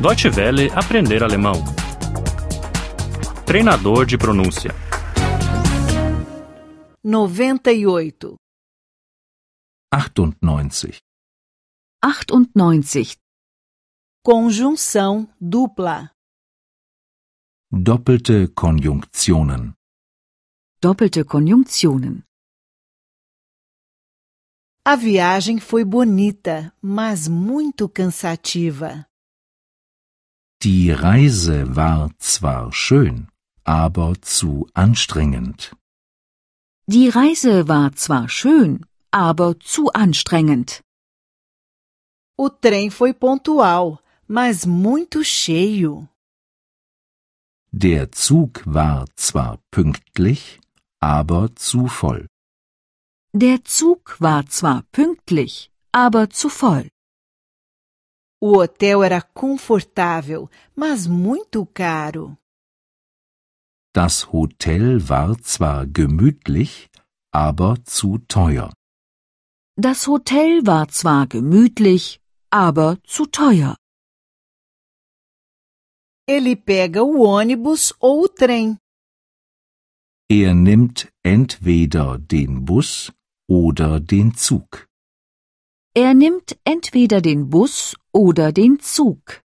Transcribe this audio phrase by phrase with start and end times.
[0.00, 1.52] Deutsche Welle aprender alemão.
[3.44, 4.70] Treinador de pronúncia.
[7.04, 8.36] 98.
[9.92, 10.38] 98.
[12.54, 13.18] 98.
[14.24, 16.10] Conjunção dupla.
[17.70, 19.74] Doppelte Konjunktionen.
[20.80, 22.24] Doppelte Konjunktionen.
[24.82, 29.09] A viagem foi bonita, mas muito cansativa.
[30.62, 33.28] Die Reise war zwar schön,
[33.64, 35.74] aber zu anstrengend.
[36.86, 40.82] Die Reise war zwar schön, aber zu anstrengend.
[42.36, 46.08] O trem foi pontual, mas muito cheio.
[47.72, 50.60] Der Zug war zwar pünktlich,
[51.00, 52.26] aber zu voll.
[53.32, 56.88] Der Zug war zwar pünktlich, aber zu voll.
[58.42, 62.36] O hotel era confortável, mas muito caro.
[63.92, 66.88] Das Hotel war zwar gemütlich,
[67.32, 68.72] aber zu teuer.
[69.76, 73.76] Das Hotel war zwar gemütlich, aber zu teuer.
[76.26, 78.78] Ele pega o ônibus ou o trem.
[80.30, 83.12] Er nimmt entweder den Bus
[83.48, 84.86] oder den Zug.
[85.92, 89.40] Er nimmt entweder den Bus oder den Zug.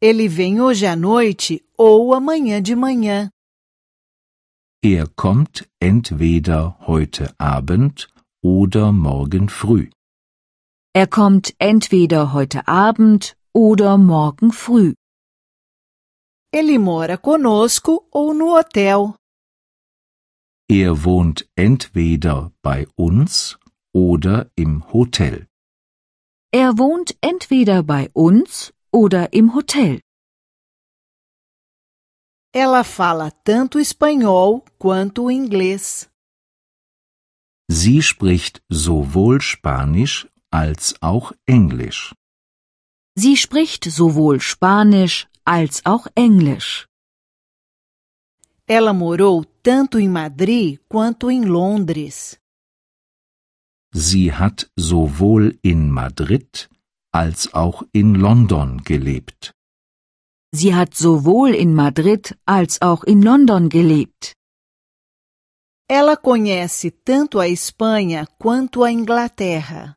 [0.00, 3.30] Ele vem hoje à noite ou amanhã de manhã.
[4.84, 8.08] Er kommt entweder heute Abend
[8.42, 9.88] oder morgen früh.
[10.94, 14.94] Er kommt entweder heute Abend oder morgen früh.
[16.52, 19.14] Ele mora conosco ou no hotel.
[20.68, 23.58] Er wohnt entweder bei uns
[23.92, 25.46] oder im Hotel.
[26.52, 30.00] Er wohnt entweder bei uns oder im Hotel.
[32.52, 36.08] Ela fala tanto espanhol quanto inglês.
[37.68, 42.14] Sie spricht sowohl Spanisch als auch Englisch.
[43.14, 46.86] Sie spricht sowohl Spanisch als auch Englisch.
[48.66, 52.38] Ela morou tanto em Madrid quanto em Londres.
[53.98, 56.68] Sie hat sowohl in Madrid
[57.12, 59.54] als auch in London gelebt.
[60.52, 64.34] Sie hat sowohl in Madrid als auch in London gelebt.
[65.88, 69.96] Ela conhece tanto a Espanha quanto a Inglaterra.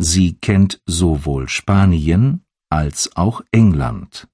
[0.00, 4.26] Sie kennt sowohl Spanien als auch England.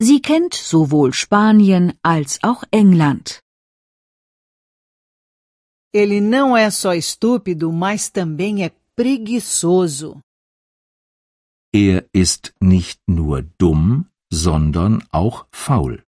[0.00, 3.45] Sie kennt sowohl Spanien als auch England.
[5.98, 10.20] Ele não é só estúpido, mas também é preguiçoso.
[11.72, 16.04] Er ist nicht nur dumm, sondern auch faul.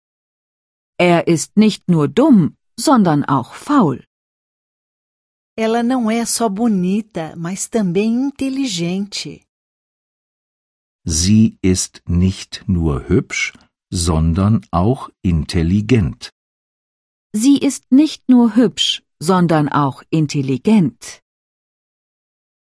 [1.00, 4.04] Er ist nicht nur dumm, sondern auch faul.
[5.56, 9.44] Ela não é só bonita, mas também inteligente.
[11.06, 13.54] Sie ist nicht nur hübsch,
[13.94, 16.32] sondern auch intelligent.
[17.36, 21.22] Sie ist nicht nur hübsch, sondern auch intelligent.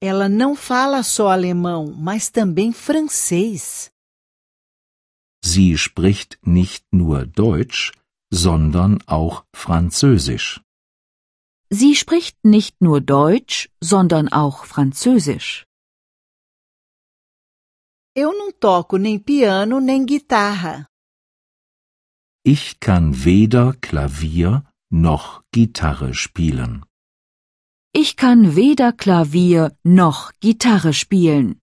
[0.00, 3.91] Ela não fala só alemão, mas também francês.
[5.44, 7.92] Sie spricht nicht nur Deutsch,
[8.32, 10.60] sondern auch Französisch.
[11.70, 15.66] Sie spricht nicht nur Deutsch, sondern auch Französisch.
[18.14, 20.86] Eu não toco nem piano nem guitarra.
[22.44, 26.84] Ich kann weder Klavier noch Gitarre spielen.
[27.94, 31.58] Ich kann weder Klavier noch Gitarre spielen.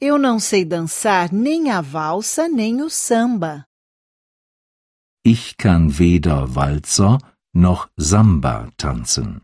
[0.00, 3.64] Eu não sei dançar nem a valsa nem o samba.
[5.24, 7.18] Ich kann weder Walzer
[7.54, 9.40] noch Samba tanzen.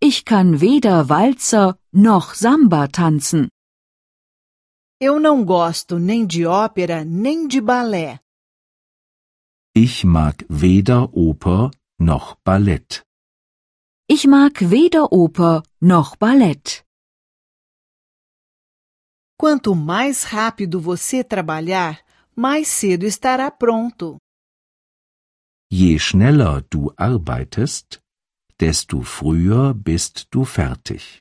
[0.00, 3.48] Ich kann weder Walzer noch Samba tanzen.
[5.00, 8.23] Eu não gosto nem de ópera nem de balé.
[9.76, 13.02] Ich mag weder Oper noch Ballett.
[14.06, 16.84] Ich mag weder Oper noch Ballett.
[19.36, 21.98] Quanto mais rápido você trabalhar,
[22.36, 24.18] mais cedo estará pronto.
[25.72, 28.00] Je schneller du arbeitest,
[28.56, 31.18] desto früher bist du fertig.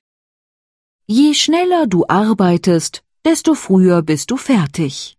[1.07, 5.17] Je schneller du arbeitest, desto früher bist du fertig.